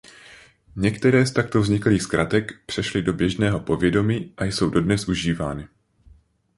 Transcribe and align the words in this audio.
Některé 0.75 1.25
z 1.25 1.31
takto 1.33 1.59
vzniklých 1.61 2.01
zkratek 2.01 2.51
přešly 2.65 3.01
do 3.01 3.13
běžného 3.13 3.59
povědomí 3.59 4.33
a 4.37 4.43
jsou 4.43 4.69
dodnes 4.69 5.07
užívány. 5.07 5.67